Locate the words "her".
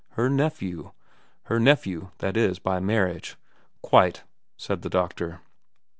0.13-0.31, 1.43-1.59